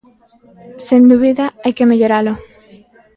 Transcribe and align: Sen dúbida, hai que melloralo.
Sen 0.87 1.01
dúbida, 1.11 1.45
hai 1.63 1.73
que 1.77 1.89
melloralo. 1.89 2.33